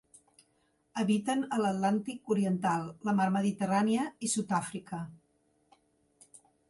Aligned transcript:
Habiten 1.01 1.43
a 1.57 1.59
l'Atlàntic 1.63 2.33
oriental, 2.35 2.87
la 3.09 3.15
Mar 3.19 3.27
Mediterrània 3.35 4.07
i 4.29 4.31
Sud-àfrica. 4.37 5.05